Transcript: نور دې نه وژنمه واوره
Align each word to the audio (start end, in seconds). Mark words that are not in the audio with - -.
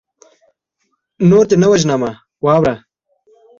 نور 1.29 1.45
دې 1.49 1.55
نه 1.61 1.67
وژنمه 1.71 2.11
واوره 2.45 2.75